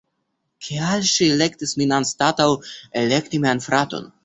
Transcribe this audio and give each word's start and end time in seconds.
Kial 0.67 1.05
ŝi 1.09 1.27
elektis 1.35 1.75
min 1.83 1.95
anstataŭ 1.99 2.49
elekti 3.05 3.45
mian 3.47 3.65
fraton? 3.71 4.13